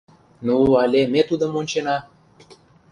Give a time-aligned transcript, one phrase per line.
[0.45, 1.97] Ну але ме тудым ончена!